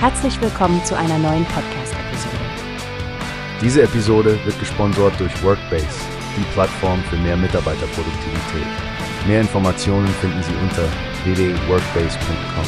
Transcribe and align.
Herzlich 0.00 0.40
willkommen 0.40 0.84
zu 0.84 0.96
einer 0.96 1.18
neuen 1.18 1.44
Podcast-Episode. 1.46 2.36
Diese 3.60 3.82
Episode 3.82 4.38
wird 4.44 4.56
gesponsert 4.60 5.18
durch 5.18 5.42
Workbase, 5.42 5.88
die 6.36 6.44
Plattform 6.52 7.02
für 7.10 7.16
mehr 7.16 7.36
Mitarbeiterproduktivität. 7.36 8.66
Mehr 9.26 9.40
Informationen 9.40 10.06
finden 10.06 10.40
Sie 10.44 10.54
unter 10.62 10.84
www.workbase.com. 11.24 12.64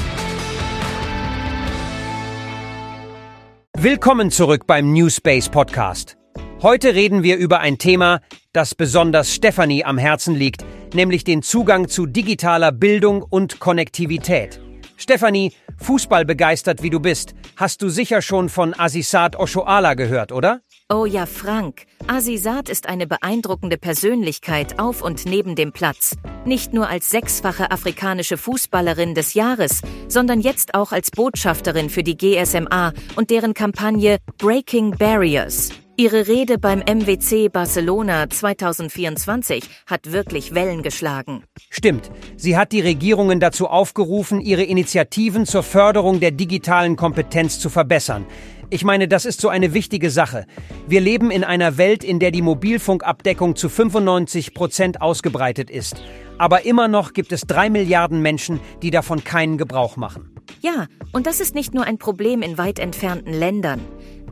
Willkommen 3.79 4.32
zurück 4.32 4.67
beim 4.67 4.93
Newspace 4.93 5.50
Podcast. 5.50 6.17
Heute 6.62 6.96
reden 6.96 7.22
wir 7.22 7.36
über 7.36 7.61
ein 7.61 7.79
Thema, 7.79 8.22
das 8.53 8.75
besonders 8.75 9.32
Stefanie 9.32 9.85
am 9.85 9.99
Herzen 9.99 10.35
liegt, 10.35 10.64
nämlich 10.94 11.22
den 11.22 11.43
Zugang 11.43 11.86
zu 11.86 12.07
digitaler 12.07 12.72
Bildung 12.72 13.22
und 13.22 13.61
Konnektivität. 13.61 14.61
Stefanie, 15.00 15.53
fußballbegeistert 15.79 16.82
wie 16.82 16.90
du 16.90 17.00
bist, 17.00 17.35
hast 17.57 17.81
du 17.81 17.89
sicher 17.89 18.21
schon 18.21 18.50
von 18.50 18.79
Azizat 18.79 19.35
Oshoala 19.35 19.95
gehört, 19.95 20.31
oder? 20.31 20.61
Oh 20.93 21.07
ja, 21.07 21.25
Frank. 21.25 21.86
Azizat 22.07 22.68
ist 22.68 22.86
eine 22.86 23.07
beeindruckende 23.07 23.79
Persönlichkeit 23.79 24.79
auf 24.79 25.03
und 25.03 25.25
neben 25.25 25.55
dem 25.55 25.72
Platz. 25.72 26.17
Nicht 26.44 26.75
nur 26.75 26.89
als 26.89 27.11
sechsfache 27.11 27.71
afrikanische 27.71 28.36
Fußballerin 28.36 29.14
des 29.14 29.32
Jahres, 29.32 29.81
sondern 30.08 30.41
jetzt 30.41 30.75
auch 30.75 30.93
als 30.93 31.11
Botschafterin 31.11 31.89
für 31.89 32.03
die 32.03 32.19
GSMA 32.19 32.92
und 33.17 33.30
deren 33.30 33.55
Kampagne 33.55 34.19
Breaking 34.36 34.91
Barriers. 34.91 35.70
Ihre 36.00 36.28
Rede 36.28 36.56
beim 36.56 36.78
MWC 36.78 37.50
Barcelona 37.50 38.31
2024 38.31 39.62
hat 39.84 40.12
wirklich 40.12 40.55
Wellen 40.55 40.83
geschlagen. 40.83 41.45
Stimmt. 41.69 42.11
Sie 42.39 42.56
hat 42.56 42.72
die 42.72 42.81
Regierungen 42.81 43.39
dazu 43.39 43.67
aufgerufen, 43.67 44.41
ihre 44.41 44.62
Initiativen 44.62 45.44
zur 45.44 45.62
Förderung 45.62 46.19
der 46.19 46.30
digitalen 46.30 46.97
Kompetenz 46.97 47.61
zu 47.61 47.69
verbessern. 47.69 48.24
Ich 48.70 48.83
meine, 48.83 49.08
das 49.08 49.27
ist 49.27 49.42
so 49.42 49.50
eine 49.50 49.74
wichtige 49.74 50.08
Sache. 50.08 50.47
Wir 50.89 51.02
leben 51.02 51.30
in 51.30 51.44
einer 51.44 51.77
Welt, 51.77 52.02
in 52.02 52.19
der 52.19 52.30
die 52.30 52.41
Mobilfunkabdeckung 52.41 53.55
zu 53.55 53.69
95 53.69 54.55
Prozent 54.55 55.02
ausgebreitet 55.02 55.69
ist. 55.69 56.02
Aber 56.39 56.64
immer 56.64 56.89
noch 56.89 57.12
gibt 57.12 57.30
es 57.30 57.42
drei 57.42 57.69
Milliarden 57.69 58.22
Menschen, 58.22 58.58
die 58.80 58.91
davon 58.91 59.22
keinen 59.22 59.58
Gebrauch 59.58 59.98
machen. 59.98 60.34
Ja, 60.62 60.86
und 61.12 61.27
das 61.27 61.41
ist 61.41 61.55
nicht 61.55 61.74
nur 61.74 61.84
ein 61.84 61.98
Problem 61.98 62.41
in 62.41 62.56
weit 62.56 62.78
entfernten 62.78 63.34
Ländern. 63.34 63.80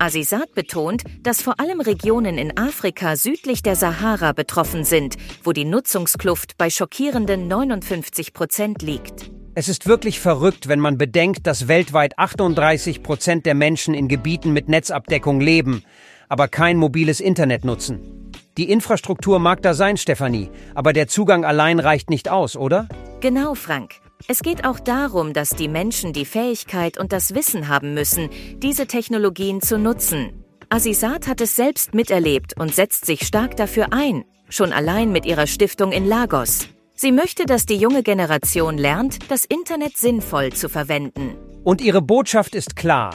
Azizat 0.01 0.55
betont, 0.55 1.03
dass 1.23 1.43
vor 1.43 1.59
allem 1.59 1.81
Regionen 1.81 2.39
in 2.39 2.57
Afrika 2.57 3.17
südlich 3.17 3.63
der 3.63 3.77
Sahara 3.77 4.33
betroffen 4.33 4.85
sind, 4.85 5.17
wo 5.45 5.53
die 5.53 5.65
Nutzungskluft 5.65 6.57
bei 6.57 6.71
schockierenden 6.71 7.49
59 7.49 8.33
Prozent 8.33 8.83
liegt. 8.83 9.31
Es 9.55 9.69
ist 9.69 9.87
wirklich 9.87 10.21
verrückt, 10.21 10.69
wenn 10.69 10.79
man 10.79 10.99
bedenkt, 10.99 11.47
dass 11.47 11.67
weltweit 11.67 12.19
38 12.19 13.03
Prozent 13.03 13.45
der 13.45 13.55
Menschen 13.55 13.93
in 13.93 14.07
Gebieten 14.09 14.53
mit 14.53 14.69
Netzabdeckung 14.69 15.41
leben, 15.41 15.83
aber 16.29 16.47
kein 16.47 16.77
mobiles 16.77 17.21
Internet 17.21 17.65
nutzen. 17.65 18.33
Die 18.57 18.71
Infrastruktur 18.71 19.39
mag 19.39 19.63
da 19.63 19.75
sein, 19.75 19.97
Stefanie, 19.97 20.51
aber 20.75 20.93
der 20.93 21.09
Zugang 21.09 21.45
allein 21.45 21.81
reicht 21.81 22.11
nicht 22.11 22.29
aus, 22.29 22.57
oder? 22.57 22.89
Genau, 23.21 23.55
Frank. 23.55 23.97
Es 24.27 24.43
geht 24.43 24.65
auch 24.65 24.81
darum, 24.81 25.33
dass 25.33 25.51
die 25.51 25.69
Menschen 25.69 26.13
die 26.13 26.25
Fähigkeit 26.25 26.99
und 26.99 27.13
das 27.13 27.35
Wissen 27.35 27.69
haben 27.69 27.95
müssen, 27.95 28.31
diese 28.57 28.87
Technologien 28.87 29.61
zu 29.61 29.79
nutzen. 29.79 30.45
Azizat 30.71 31.29
hat 31.29 31.41
es 31.41 31.57
selbst 31.57 31.95
miterlebt 31.95 32.59
und 32.59 32.75
setzt 32.75 33.07
sich 33.07 33.27
stark 33.27 33.57
dafür 33.57 33.93
ein, 33.93 34.25
schon 34.49 34.73
allein 34.73 35.13
mit 35.13 35.25
ihrer 35.25 35.47
Stiftung 35.47 35.93
in 35.93 36.07
Lagos. 36.07 36.69
Sie 36.95 37.13
möchte, 37.13 37.47
dass 37.47 37.65
die 37.65 37.77
junge 37.77 38.03
Generation 38.03 38.77
lernt, 38.77 39.31
das 39.31 39.45
Internet 39.45 39.97
sinnvoll 39.97 40.53
zu 40.53 40.69
verwenden. 40.69 41.37
Und 41.63 41.81
ihre 41.81 42.03
Botschaft 42.03 42.55
ist 42.55 42.75
klar. 42.77 43.15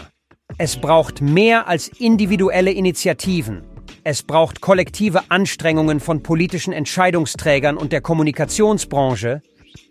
Es 0.58 0.78
braucht 0.78 1.22
mehr 1.22 1.68
als 1.68 1.90
individuelle 1.90 2.72
Initiativen. 2.72 3.64
Es 4.06 4.24
braucht 4.24 4.62
kollektive 4.62 5.30
Anstrengungen 5.30 6.00
von 6.00 6.24
politischen 6.24 6.74
Entscheidungsträgern 6.74 7.78
und 7.78 7.92
der 7.92 8.02
Kommunikationsbranche, 8.02 9.42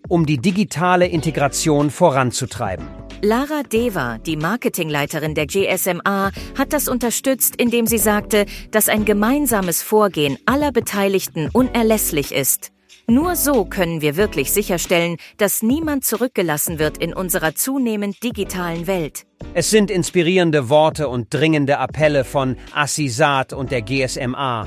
um 0.09 0.27
die 0.27 0.39
digitale 0.39 1.07
Integration 1.07 1.91
voranzutreiben. 1.91 2.87
Lara 3.25 3.63
Deva, 3.63 4.19
die 4.19 4.37
Marketingleiterin 4.37 5.37
der 5.37 5.47
GSMA, 5.47 6.33
hat 6.59 6.73
das 6.73 6.89
unterstützt, 6.89 7.55
indem 7.55 7.87
sie 7.87 7.99
sagte, 7.99 8.47
dass 8.73 8.89
ein 8.89 9.05
gemeinsames 9.05 9.81
Vorgehen 9.81 10.39
aller 10.45 10.73
Beteiligten 10.73 11.49
unerlässlich 11.53 12.33
ist. 12.33 12.73
Nur 13.07 13.37
so 13.37 13.65
können 13.65 14.01
wir 14.01 14.17
wirklich 14.17 14.53
sicherstellen, 14.53 15.19
dass 15.37 15.63
niemand 15.63 16.05
zurückgelassen 16.05 16.79
wird 16.79 16.99
in 16.99 17.15
unserer 17.15 17.55
zunehmend 17.55 18.23
digitalen 18.23 18.87
Welt. 18.87 19.25
Es 19.55 19.71
sind 19.71 19.91
inspirierende 19.91 20.69
Worte 20.69 21.09
und 21.09 21.33
dringende 21.33 21.79
Appelle 21.79 22.25
von 22.25 22.57
Assisat 22.75 23.53
und 23.53 23.71
der 23.71 23.83
GSMA. 23.83 24.67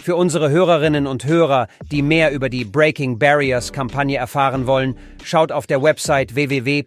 Für 0.00 0.16
unsere 0.16 0.50
Hörerinnen 0.50 1.06
und 1.06 1.24
Hörer, 1.24 1.68
die 1.90 2.02
mehr 2.02 2.32
über 2.32 2.48
die 2.48 2.64
Breaking 2.64 3.18
Barriers 3.18 3.72
Kampagne 3.72 4.16
erfahren 4.16 4.66
wollen, 4.66 4.96
schaut 5.24 5.52
auf 5.52 5.66
der 5.66 5.82
Website 5.82 6.34
www.csma.com 6.34 6.84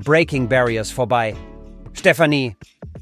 Breaking 0.00 0.48
Barriers 0.48 0.90
vorbei. 0.90 1.34
Stefanie, 1.94 2.56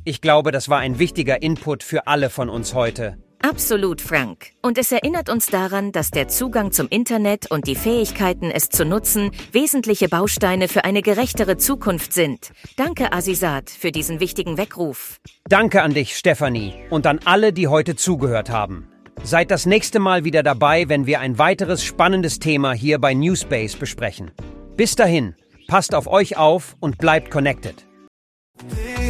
ich 0.05 0.21
glaube, 0.21 0.53
das 0.53 0.69
war 0.69 0.79
ein 0.79 0.99
wichtiger 0.99 1.43
Input 1.43 1.83
für 1.83 2.07
alle 2.07 2.31
von 2.31 2.49
uns 2.49 2.73
heute. 2.75 3.19
Absolut, 3.49 4.01
Frank. 4.01 4.49
Und 4.61 4.77
es 4.77 4.91
erinnert 4.91 5.29
uns 5.29 5.47
daran, 5.47 5.93
dass 5.93 6.11
der 6.11 6.27
Zugang 6.27 6.73
zum 6.73 6.89
Internet 6.89 7.49
und 7.49 7.69
die 7.69 7.77
Fähigkeiten, 7.77 8.51
es 8.51 8.71
zu 8.71 8.85
nutzen, 8.85 9.31
wesentliche 9.53 10.09
Bausteine 10.09 10.67
für 10.67 10.83
eine 10.83 11.01
gerechtere 11.01 11.57
Zukunft 11.57 12.13
sind. 12.13 12.51
Danke, 12.77 13.13
Azizat, 13.13 13.71
für 13.71 13.93
diesen 13.93 14.19
wichtigen 14.19 14.59
Weckruf. 14.59 15.21
Danke 15.49 15.83
an 15.83 15.95
dich, 15.95 16.17
Stefanie, 16.17 16.75
und 16.91 17.07
an 17.07 17.21
alle, 17.25 17.53
die 17.53 17.69
heute 17.69 17.95
zugehört 17.95 18.51
haben. 18.51 18.89
Seid 19.23 19.53
das 19.53 19.65
nächste 19.65 20.01
Mal 20.01 20.25
wieder 20.25 20.43
dabei, 20.43 20.89
wenn 20.89 21.07
wir 21.07 21.21
ein 21.21 21.39
weiteres 21.39 21.85
spannendes 21.85 22.41
Thema 22.41 22.73
hier 22.73 22.99
bei 22.99 23.15
Newspace 23.15 23.77
besprechen. 23.77 24.33
Bis 24.77 24.97
dahin, 24.97 25.37
passt 25.69 25.95
auf 25.95 26.09
euch 26.09 26.37
auf 26.37 26.77
und 26.81 26.99
bleibt 26.99 27.31
connected. 27.31 27.87